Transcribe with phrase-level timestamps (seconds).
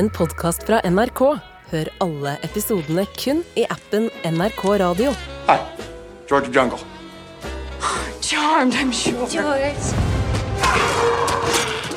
[0.00, 1.20] en podkast fra NRK.
[1.70, 5.10] Hør alle episodene kun i appen NRK Radio.
[5.44, 5.58] Hi,
[6.30, 6.78] George Jungle.
[8.24, 9.28] Charmed, I'm sure.
[9.28, 9.92] George.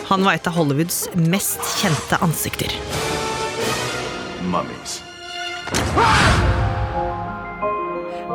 [0.09, 2.75] Han var et av Hollywoods mest kjente ansikter.
[4.51, 4.99] Mummies.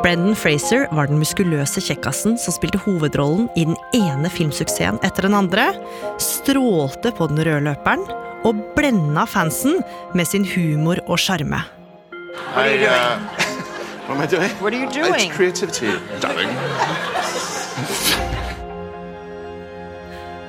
[0.01, 5.37] Brendan Fraser var den muskuløse kjekkasen som spilte hovedrollen i den ene filmsuksessen etter den
[5.37, 5.69] andre,
[6.17, 8.07] strålte på den røde løperen
[8.47, 9.81] og blenda fansen
[10.15, 11.61] med sin humor og sjarme.
[14.09, 14.51] What am I doing?
[14.61, 15.29] What are you doing?
[15.29, 15.91] It's creativity,
[16.21, 16.49] darling.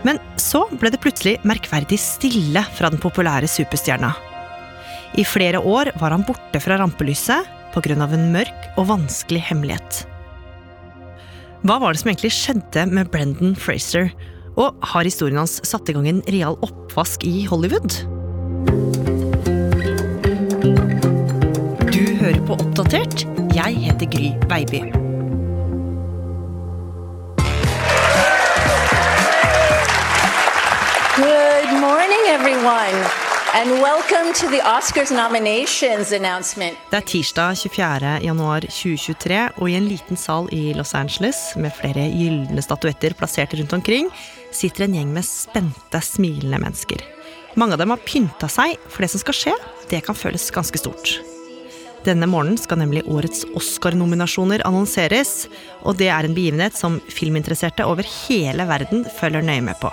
[0.07, 4.15] Men så ble det plutselig merkverdig stille fra den populære superstjerna.
[5.21, 7.95] I flere år var han borte fra rampelyset pga.
[7.95, 10.07] en mørk og vanskelig hemmelighet.
[11.63, 14.11] Hva var det som egentlig skjedde med Brendan Fraser,
[14.59, 18.01] og har historien hans satt i gang en real oppvask i Hollywood?
[21.91, 23.27] Du hører på Oppdatert.
[23.55, 24.83] Jeg heter Gry Baby.
[31.21, 32.97] Good morning, everyone,
[33.55, 36.79] and welcome to the Oscars nominations announcement.
[36.91, 38.19] Det er tirsdag 24.
[38.25, 43.55] januar 2023, og i en liten sal i Los Angeles med flere gylne statuetter plassert
[43.59, 44.09] rundt omkring,
[44.53, 47.03] sitter en gjeng med spente, smilende mennesker.
[47.55, 49.59] Mange av dem har pynta seg, for det som skal skje,
[49.91, 51.19] det kan føles ganske stort.
[52.05, 55.51] Denne morgenen skal nemlig årets Oscar-nominasjoner annonseres,
[55.85, 59.93] og det er en begivenhet som filminteresserte over hele verden følger nøye med på.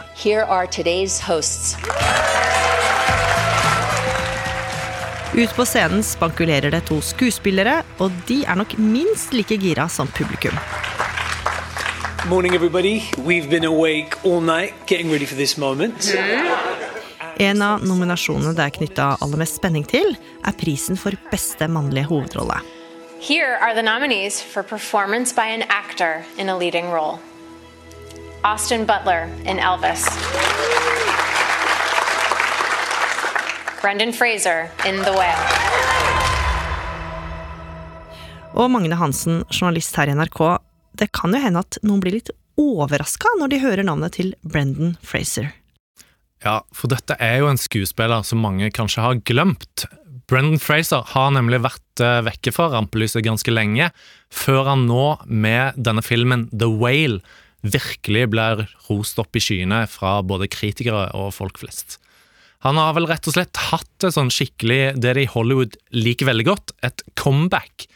[5.37, 10.07] Ut på scenen spankulerer det to skuespillere, og de er nok minst like gira som
[10.15, 10.55] publikum.
[12.29, 13.03] Morning, everybody.
[13.17, 16.13] We've been awake all night getting ready for this moment.
[17.39, 20.11] En av nominasjonene det er knytta aller mest spenning til,
[20.43, 22.59] er prisen for beste mannlige hovedrolle.
[23.23, 27.19] Here are the nominees for performance by an actor in a leading role
[28.43, 30.03] Austin Butler in Elvis,
[33.81, 35.47] Brendan Fraser in The Whale.
[38.53, 40.57] Og Magne Hansen, journalist her i NRK,
[40.99, 44.95] det kan jo hende at noen blir litt overraska når de hører navnet til Brendan
[45.05, 45.51] Fraser.
[46.45, 49.87] Ja, for dette er jo en skuespiller som mange kanskje har glemt.
[50.29, 53.89] Brendan Fraser har nemlig vært eh, vekke fra rampelyset ganske lenge,
[54.33, 57.21] før han nå, med denne filmen The Whale,
[57.65, 61.97] virkelig blir rost opp i skyene fra både kritikere og folk flest.
[62.65, 66.29] Han har vel rett og slett hatt det sånn skikkelig, det de i Hollywood liker
[66.29, 67.87] veldig godt, et comeback.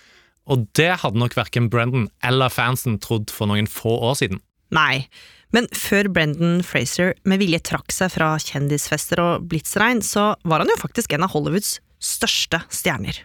[0.50, 4.42] Og det hadde nok verken Brendan eller fansen trodd for noen få år siden.
[4.74, 5.06] Nei,
[5.52, 10.72] men før Brendan Fraser med vilje trakk seg fra kjendisfester og blitsregn, så var han
[10.72, 13.20] jo faktisk en av Hollywoods største stjerner.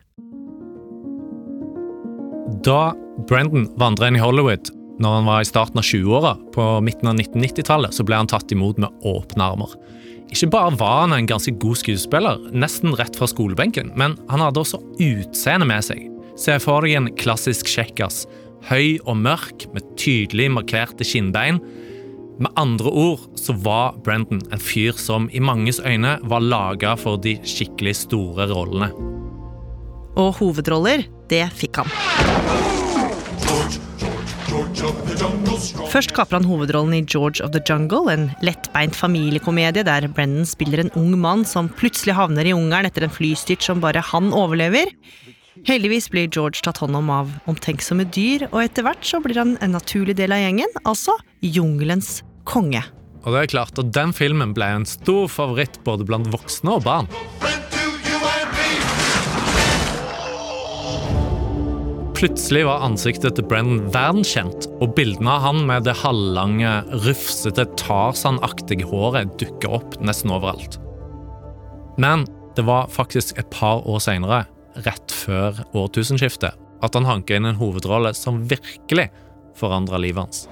[2.66, 2.92] Da
[3.30, 4.72] Brendan vandra inn i Hollywood
[5.02, 8.52] når han var i starten av 20-åra, på midten av 1990-tallet, så ble han tatt
[8.54, 9.74] imot med åpne armer.
[10.32, 14.62] Ikke bare var han en ganske god skuespiller, nesten rett fra skolebenken, men han hadde
[14.62, 16.15] også utseendet med seg.
[16.36, 18.26] Se for deg en klassisk kjekkas.
[18.68, 21.62] Høy og mørk, med tydelig markerte kinnbein.
[22.36, 27.16] Med andre ord så var Brendan en fyr som i manges øyne var laga for
[27.16, 28.90] de skikkelig store rollene.
[30.20, 31.88] Og hovedroller, det fikk han.
[35.88, 40.84] Først kaper han hovedrollen i George of the Jungle, en lettbeint familiekomedie der Brendan spiller
[40.84, 44.92] en ung mann som plutselig havner i Ungarn etter en flystyrt som bare han overlever.
[45.64, 49.56] Heldigvis blir George tatt hånd om av omtenksomme dyr, og etter hvert så blir han
[49.64, 52.82] en naturlig del av gjengen, altså jungelens konge.
[53.24, 56.84] Og det er klart at Den filmen ble en stor favoritt både blant voksne og
[56.86, 57.10] barn.
[62.16, 66.70] Plutselig var ansiktet til Brennan verdenskjent, og bildene av han med det halvlange,
[67.04, 70.78] rufsete, Tarzan-aktige håret dukker opp nesten overalt.
[72.00, 72.24] Men
[72.56, 74.46] det var faktisk et par år seinere,
[74.84, 79.08] rett før årtusenskiftet, at han hanka inn en hovedrolle som virkelig
[79.56, 80.48] forandra livet hans.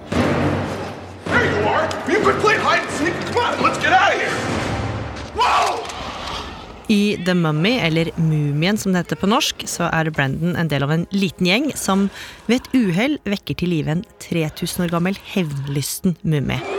[6.87, 10.85] I The Mummy, eller Mumien som det heter på norsk, så er Brandon en del
[10.85, 12.07] av en liten gjeng som
[12.45, 16.74] ved et uhell vekker til live en 3000 år gammel hevnlysten mumie.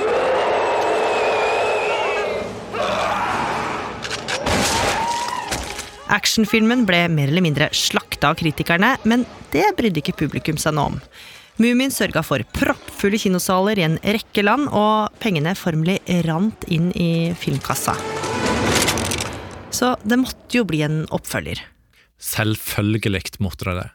[6.13, 9.25] Actionfilmen ble mer eller mindre slakta av kritikerne, men
[9.55, 11.01] det brydde ikke publikum seg noe om.
[11.57, 15.99] Mumien sørga for proppfulle kinosaler i en rekke land, og pengene formelig
[16.29, 17.97] rant inn i filmkassa.
[19.73, 21.63] Så det måtte jo bli en oppfølger.
[22.23, 23.89] Selvfølgelig måtte det det.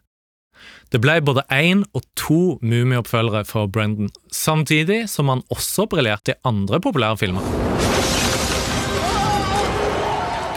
[0.91, 6.41] Det ble både én og to mumieoppfølgere for Brendan, samtidig som han også briljerte i
[6.43, 7.80] andre populære filmer.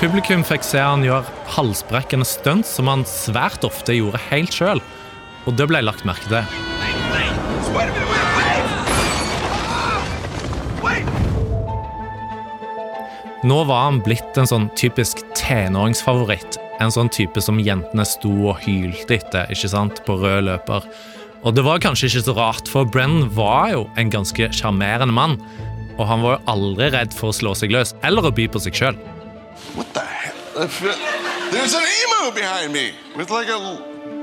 [0.01, 4.83] Publikum fikk se han gjøre halsbrekkende stunts som han svært ofte gjorde helt sjøl,
[5.47, 6.45] og det ble lagt merke til.
[13.45, 16.57] Nå var han blitt en sånn typisk tenåringsfavoritt.
[16.81, 20.87] En sånn type som jentene sto og hylte etter ikke sant, på rød løper.
[21.45, 25.37] Og det var kanskje ikke så rart, for Brennan var jo en ganske sjarmerende mann.
[25.99, 28.65] Og han var jo aldri redd for å slå seg løs eller å by på
[28.65, 29.05] seg sjøl.
[29.75, 30.69] What the hell?
[31.51, 33.59] There's an emu behind me with like a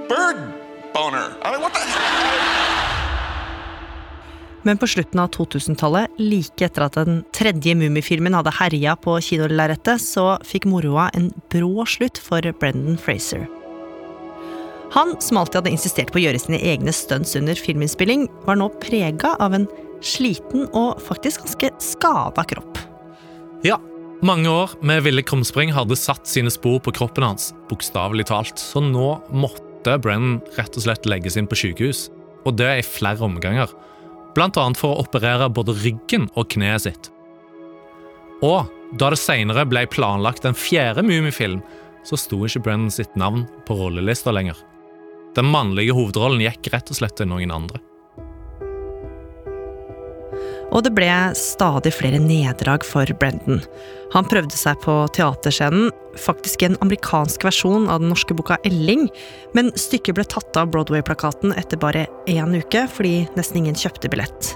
[0.10, 0.38] bird
[0.94, 1.28] boner.
[1.44, 1.80] I mean, what the?
[4.64, 10.04] Men på slutten av 2000-tallet, like etter at den tredje Mummifilmen hadde herja på kinolerretet,
[10.04, 13.48] så fikk moroa en brå slutt for Brendan Fraser.
[14.94, 18.68] Han, som alltid hadde insistert på å gjøre sine egne stunts under filminnspilling, var nå
[18.84, 19.66] prega av en
[20.04, 22.78] sliten og faktisk ganske skada kropp.
[23.66, 23.80] Ja,
[24.26, 28.82] mange år med ville krumspring hadde satt sine spor på kroppen hans, bokstavelig talt, så
[28.84, 32.10] nå måtte Brennan rett og slett legges inn på sykehus.
[32.46, 33.72] Og det i flere omganger.
[34.36, 37.12] Blant annet for å operere både ryggen og kneet sitt.
[38.46, 41.62] Og da det senere ble planlagt en fjerde Mummifilm,
[42.06, 44.58] så sto ikke Brennan sitt navn på rollelista lenger.
[45.38, 47.82] Den mannlige hovedrollen gikk rett og slett til noen andre.
[50.72, 53.60] Og det ble stadig flere nederlag for Brendan.
[54.14, 59.06] Han prøvde seg på teaterscenen, faktisk i en amerikansk versjon av den norske boka Elling,
[59.56, 64.54] men stykket ble tatt av Broadway-plakaten etter bare én uke, fordi nesten ingen kjøpte billett.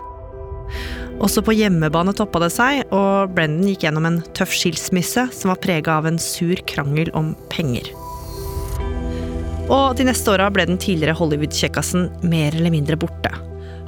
[1.23, 5.61] Også på hjemmebane toppa det seg, og Brendan gikk gjennom en tøff skilsmisse som var
[5.63, 7.91] prega av en sur krangel om penger.
[9.65, 13.31] Og de neste åra ble den tidligere Hollywood-kjekkasen mer eller mindre borte.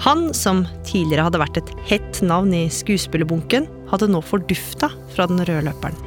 [0.05, 5.41] Han, som tidligere hadde vært et hett navn i skuespillerbunken, hadde nå fordufta fra den
[5.41, 5.97] røde løperen.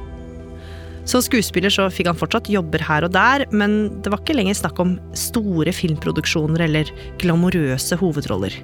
[1.09, 4.59] Som skuespiller så fikk han fortsatt jobber her og der, men det var ikke lenger
[4.61, 6.93] snakk om store filmproduksjoner eller
[7.23, 8.55] glamorøse hovedroller.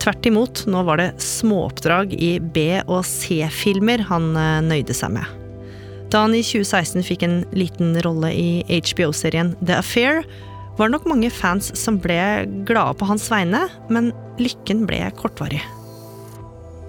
[0.00, 5.28] Tvert imot, nå var det småoppdrag i B- og C-filmer han eh, nøyde seg med.
[6.12, 10.22] Da han i 2016 fikk en liten rolle i HBO-serien The Affair,
[10.76, 12.18] var det nok mange fans som ble
[12.66, 14.12] glade på hans vegne, men
[14.42, 15.62] lykken ble kortvarig.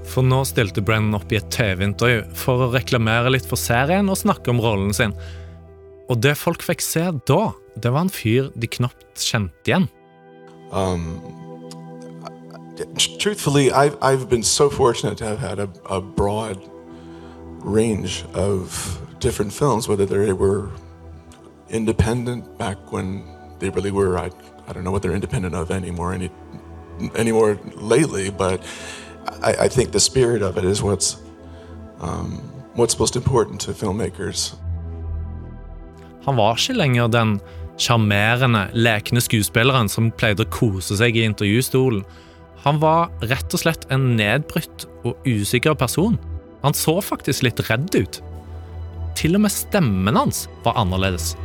[0.10, 4.20] For nå stilte Brennan opp i et TV-intervju for å reklamere litt for serien og
[4.22, 5.16] snakke om rollen sin.
[6.10, 7.42] Og det folk fikk se da,
[7.76, 9.90] det var en fyr de knapt kjente igjen.
[10.72, 11.22] Um,
[13.20, 16.62] truthfully, I've, I've been so fortunate to have had a, a broad
[17.62, 20.70] range of different films, whether they were
[21.70, 23.24] independent back when
[23.66, 24.18] they really were.
[24.18, 24.30] I,
[24.68, 26.30] I don't know what they're independent of anymore, any,
[27.16, 28.62] anymore lately, but
[29.42, 31.18] I, I think the spirit of it is what's,
[32.00, 32.42] um,
[32.76, 34.56] what's most important to filmmakers.
[36.26, 37.40] Han var ikke lenger den
[37.78, 42.06] sjarmerende, lekne skuespilleren som pleide å kose seg i intervjustolen.
[42.66, 46.18] Han var rett og slett en nedbrutt og usikker person.
[46.64, 48.22] Han så faktisk litt redd ut.
[49.16, 51.36] Til og med stemmen hans var annerledes.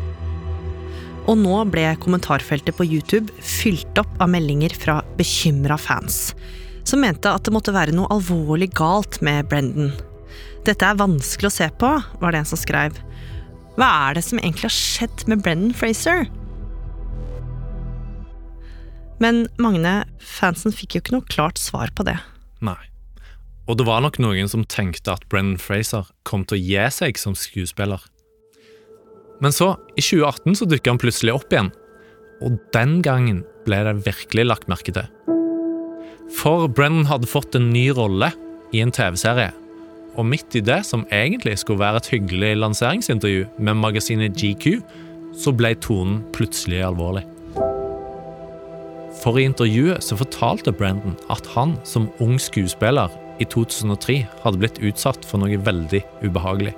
[1.29, 6.33] Og nå ble kommentarfeltet på YouTube fylt opp av meldinger fra bekymra fans,
[6.89, 9.93] som mente at det måtte være noe alvorlig galt med Brendan.
[10.67, 12.97] Dette er vanskelig å se på, var det en som skrev.
[13.77, 16.29] Hva er det som egentlig har skjedd med Brendan Fraser?
[19.21, 22.17] Men Magne, fansen fikk jo ikke noe klart svar på det.
[22.65, 22.79] Nei.
[23.69, 27.21] Og det var nok noen som tenkte at Brennan Fraser kom til å gi seg
[27.21, 28.03] som skuespiller.
[29.41, 31.73] Men så, i 2018, så dukka han plutselig opp igjen.
[32.45, 35.09] Og den gangen ble det virkelig lagt merke til.
[36.37, 38.31] For Brennan hadde fått en ny rolle
[38.77, 39.51] i en TV-serie.
[40.19, 44.81] Og midt i det, som egentlig skulle være et hyggelig lanseringsintervju med magasinet GQ,
[45.37, 47.25] så ble tonen plutselig alvorlig.
[49.21, 54.81] For i intervjuet så fortalte Brendan at han som ung skuespiller i 2003 hadde blitt
[54.85, 56.75] utsatt for noe veldig ubehagelig.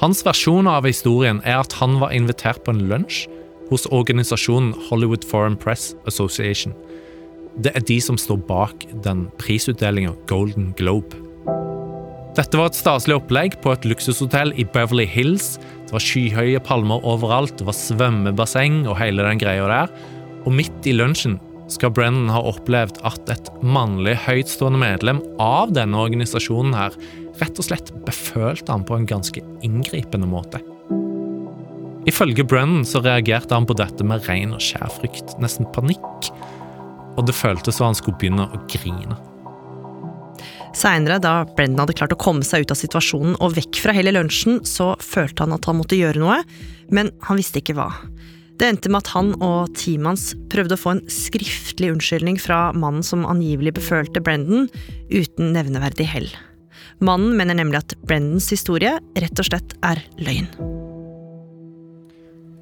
[0.00, 3.28] Hans versjon av historien er at han var invitert på en lunsj
[3.70, 6.74] hos organisasjonen Hollywood Foreign Press Association.
[7.62, 11.20] Det er de som står bak den prisutdelinga Golden Globe.
[12.34, 15.60] Dette var et staselig opplegg på et luksushotell i Beverly Hills.
[15.86, 19.92] Det var skyhøye palmer overalt, det var svømmebasseng og hele den greia der.
[20.42, 21.38] Og midt i lunsjen
[21.70, 26.98] skal Brennan ha opplevd at et mannlig høytstående medlem av denne organisasjonen her
[27.40, 30.60] rett og slett befølte han på en ganske inngripende måte.
[32.08, 36.28] Ifølge Brennan så reagerte han på dette med ren og skjær frykt, nesten panikk.
[37.16, 39.16] Og det føltes som han skulle begynne å grine.
[40.74, 44.12] Seinere, da Brennan hadde klart å komme seg ut av situasjonen og vekk fra hele
[44.16, 46.40] lunsjen, så følte han at han måtte gjøre noe,
[46.92, 47.92] men han visste ikke hva.
[48.58, 52.68] Det endte med at han og teamet hans prøvde å få en skriftlig unnskyldning fra
[52.76, 54.68] mannen som angivelig befølte Brendan,
[55.10, 56.28] uten nevneverdig hell.
[57.04, 60.48] Mannen mener nemlig at Brendans historie rett og slett er løgn.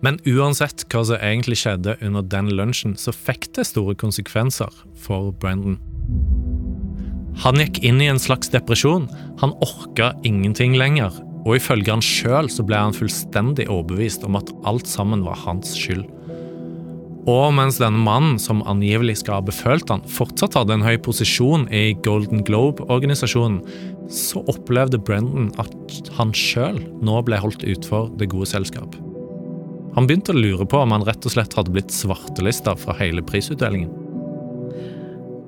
[0.02, 5.30] Men uansett hva som egentlig skjedde under den lunsjen, så fikk det store konsekvenser for
[5.38, 5.78] Brendan.
[7.42, 9.06] Han gikk inn i en slags depresjon.
[9.40, 11.14] Han orka ingenting lenger.
[11.46, 16.04] Og ifølge han sjøl ble han fullstendig overbevist om at alt sammen var hans skyld.
[17.30, 21.68] Og mens denne mannen, som angivelig skal ha befølt han, fortsatt hadde en høy posisjon
[21.70, 23.60] i Golden Globe-organisasjonen,
[24.10, 28.96] så opplevde Brendan at han sjøl nå ble holdt utfor det gode selskap.
[29.94, 33.22] Han begynte å lure på om han rett og slett hadde blitt svartelista fra hele
[33.22, 33.92] prisutdelingen.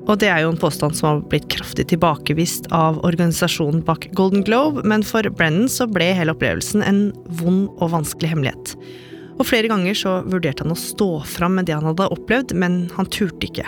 [0.04, 4.44] Og det er jo en påstand som har blitt kraftig tilbakevist av organisasjonen bak Golden
[4.44, 7.06] Globe, men for Brennan så ble hele opplevelsen en
[7.40, 8.76] vond og vanskelig hemmelighet.
[9.34, 12.84] Og flere ganger så vurderte han å stå fram med det han hadde opplevd, men
[12.94, 13.66] han turte ikke.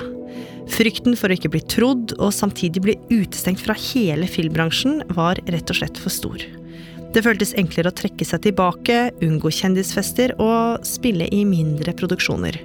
[0.70, 5.70] Frykten for å ikke bli trodd, og samtidig bli utestengt fra hele filmbransjen, var rett
[5.70, 6.42] og slett for stor.
[7.14, 12.58] Det føltes enklere å trekke seg tilbake, unngå kjendisfester og spille i mindre produksjoner.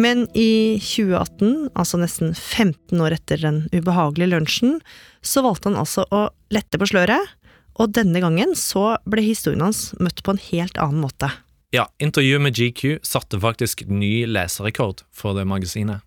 [0.00, 4.80] Men i 2018, altså nesten 15 år etter den ubehagelige lunsjen,
[5.22, 7.30] så valgte han altså å lette på sløret,
[7.74, 11.30] og denne gangen så ble historien hans møtt på en helt annen måte.
[11.74, 16.04] Ja, intervjuet med GQ satte faktisk ny leserrekord for det magasinet.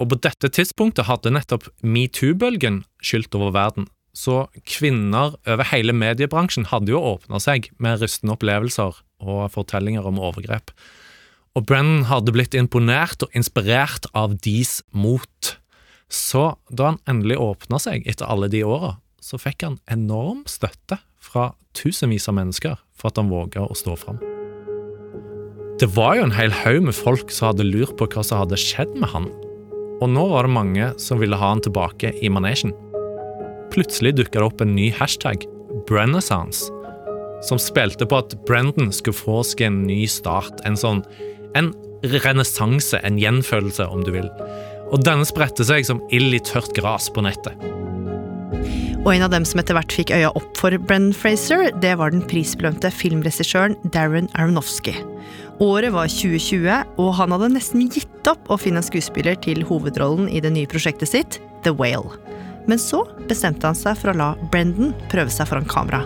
[0.00, 6.68] Og på dette tidspunktet hadde nettopp metoo-bølgen skylt over verden, så kvinner over hele mediebransjen
[6.70, 10.72] hadde jo åpna seg med rystende opplevelser og fortellinger om overgrep
[11.56, 15.56] og Brennan hadde blitt imponert og inspirert av deres mot.
[16.12, 21.00] Så da han endelig åpna seg etter alle de åra, så fikk han enorm støtte
[21.18, 24.20] fra tusenvis av mennesker for at han våga å stå fram.
[25.80, 28.60] Det var jo en hel haug med folk som hadde lurt på hva som hadde
[28.60, 29.26] skjedd med han,
[30.00, 32.72] og nå var det mange som ville ha han tilbake i manesjen.
[33.74, 35.44] Plutselig dukka det opp en ny hashtag,
[35.88, 36.70] Brennaissance,
[37.44, 41.02] som spilte på at Brendan skulle få seg en ny start, en sånn
[41.56, 41.72] en
[42.04, 44.28] renessanse, en gjenfølelse, om du vil.
[44.92, 47.56] Og denne spredte seg som ild i tørt gras på nettet.
[49.06, 52.10] Og en av dem som etter hvert fikk øya opp for Brenn Fraser, det var
[52.10, 54.96] den prisbelønte filmregissøren Darren Aronofsky.
[55.62, 56.66] Året var 2020,
[56.98, 60.66] og han hadde nesten gitt opp å finne en skuespiller til hovedrollen i det nye
[60.66, 62.18] prosjektet sitt, The Whale.
[62.66, 66.02] Men så bestemte han seg for å la Brendan prøve seg foran kamera.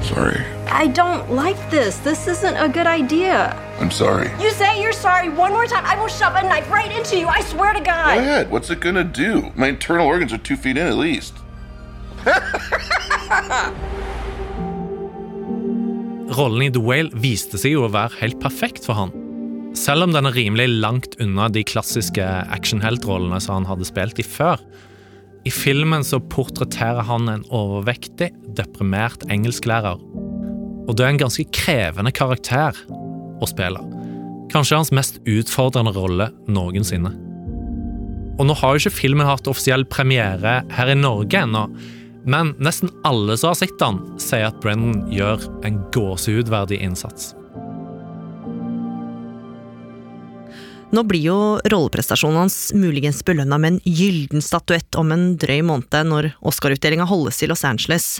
[0.00, 0.40] Sorry.
[0.72, 1.98] I don't like this.
[1.98, 3.52] This isn't a good idea.
[3.78, 4.32] I'm sorry.
[4.40, 7.28] You say you're sorry one more time, I will shove a knife right into you.
[7.28, 8.16] I swear to God.
[8.16, 8.50] Go ahead.
[8.50, 9.52] What's it gonna do?
[9.54, 11.41] My internal organs are two feet in at least.
[16.32, 19.10] Rollen i The Whale viste seg jo å være helt perfekt for han.
[19.76, 24.24] Selv om den er rimelig langt unna de klassiske actionheltrollene som han hadde spilt i
[24.26, 24.60] før.
[25.48, 29.98] I filmen så portretterer han en overvektig, deprimert engelsklærer.
[30.86, 32.76] Og det er en ganske krevende karakter
[33.42, 33.80] å spille.
[34.52, 37.12] Kanskje hans mest utfordrende rolle noensinne.
[38.38, 41.66] Og nå har jo ikke filmen hatt offisiell premiere her i Norge ennå,
[42.24, 47.32] men nesten alle som har sett han, sier at Brennan gjør en gåsehudverdig innsats.
[50.92, 51.36] Nå blir jo
[51.72, 57.40] rolleprestasjonen hans muligens belønna med en gylden statuett om en drøy måned når Oscar-utdelinga holdes
[57.40, 58.18] i Los Angeles.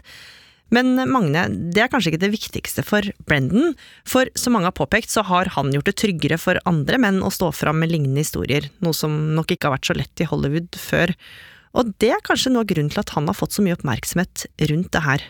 [0.73, 3.75] Men Magne, det er kanskje ikke det viktigste for Brendan,
[4.09, 7.32] for som mange har påpekt, så har han gjort det tryggere for andre menn å
[7.35, 10.80] stå fram med lignende historier, noe som nok ikke har vært så lett i Hollywood
[10.80, 11.12] før.
[11.73, 14.47] Og det er kanskje noe av grunnen til at han har fått så mye oppmerksomhet
[14.71, 15.26] rundt det her.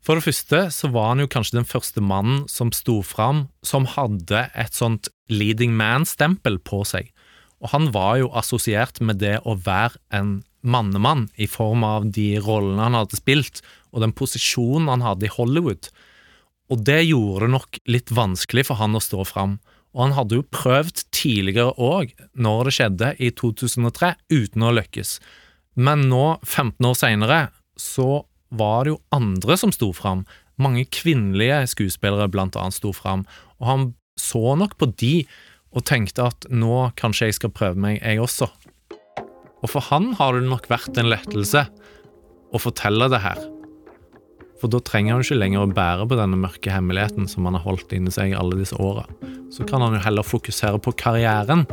[0.00, 3.88] For det første så var han jo kanskje den første mannen som sto fram som
[3.96, 7.10] hadde et sånt leading man-stempel på seg.
[7.60, 12.38] Og han var jo assosiert med det å være en mannemann i form av de
[12.40, 13.60] rollene han hadde spilt,
[13.92, 15.90] og den posisjonen han hadde i Hollywood.
[16.72, 19.58] Og det gjorde det nok litt vanskelig for han å stå fram.
[19.92, 25.16] Og han hadde jo prøvd tidligere òg, når det skjedde i 2003, uten å lykkes.
[25.80, 27.40] Men nå, 15 år seinere,
[27.80, 30.26] så var det jo andre som sto fram.
[30.60, 33.24] Mange kvinnelige skuespillere blant annet sto fram,
[33.62, 33.86] og han
[34.20, 35.14] så nok på de
[35.70, 38.50] og tenkte at nå kanskje jeg skal prøve meg, jeg også.
[39.60, 41.64] Og for han har det nok vært en lettelse
[42.50, 43.40] å fortelle det her.
[44.60, 47.64] For da trenger han ikke lenger å bære på denne mørke hemmeligheten som han har
[47.64, 49.06] holdt inni seg alle disse åra.
[49.54, 51.64] Så kan han jo heller fokusere på karrieren,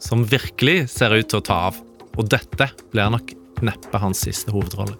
[0.00, 1.80] som virkelig ser ut til å ta av.
[2.18, 3.34] Og dette blir nok
[3.66, 4.98] neppe hans siste hovedrolle.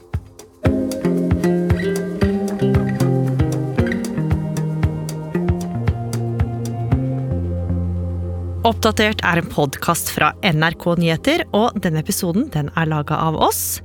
[8.70, 13.80] Oppdatert er en podkast fra NRK Nyheter, og denne episoden den er laga av oss.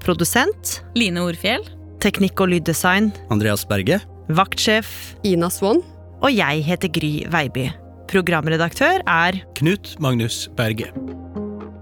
[0.00, 1.66] Produsent Line Orfjell.
[2.00, 4.00] Teknikk og lyddesign Andreas Berge.
[4.32, 4.88] Vaktsjef
[5.28, 5.82] Ina Swann.
[6.24, 7.68] Og jeg heter Gry Veiby.
[8.10, 10.88] Programredaktør er Knut Magnus Berge.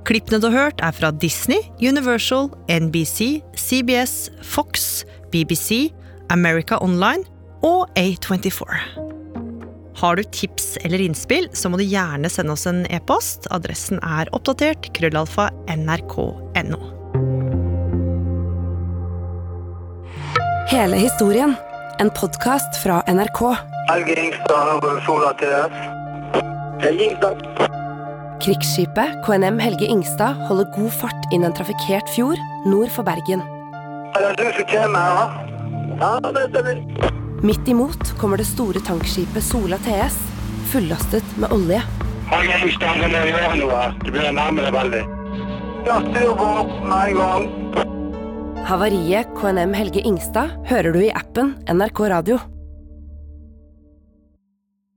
[0.08, 5.90] Klippene du har hørt, er fra Disney, Universal, NBC, CBS, Fox, BBC,
[6.32, 7.26] America Online
[7.60, 8.78] og A24.
[10.00, 13.50] Har du tips eller innspill, så må du gjerne sende oss en e-post.
[13.52, 16.80] Adressen er oppdatert krøllalfa nrk.no.
[20.72, 21.52] Hele historien.
[22.00, 23.42] En podkast fra NRK.
[23.90, 25.82] Helge Ingstad, Sola til deg.
[26.86, 27.77] Helge Ingstad.
[28.38, 32.38] Krigsskipet KNM Helge Ingstad holder god fart inn en trafikkert fjord
[32.70, 33.42] nord for Bergen.
[34.14, 34.28] Er.
[37.42, 40.18] Midt imot kommer det store tankskipet Sola TS,
[40.70, 41.80] fullastet med olje.
[48.68, 52.38] Havariet KNM Helge Ingstad hører du i appen NRK Radio.